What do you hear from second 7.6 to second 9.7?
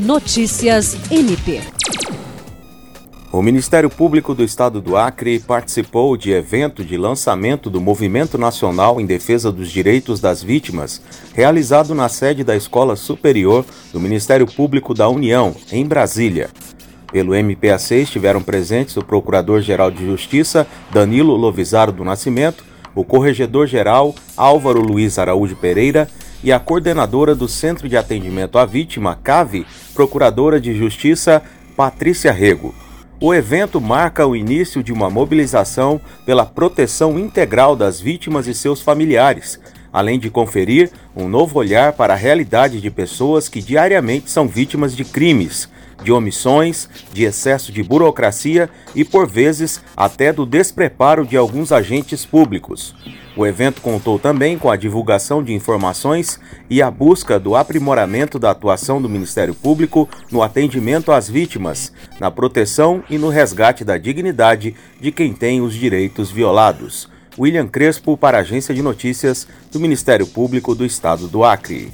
do Movimento Nacional em Defesa dos